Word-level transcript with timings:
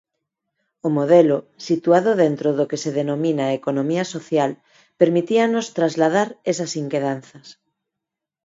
O 0.87 0.89
modelo, 0.97 1.37
situado 1.67 2.11
dentro 2.23 2.49
do 2.57 2.65
que 2.69 2.81
se 2.83 2.91
denomina 2.99 3.45
economía 3.59 4.05
social, 4.15 4.51
permitíanos 5.01 5.65
trasladar 5.77 6.29
esas 6.51 6.71
inquedanzas. 6.83 7.47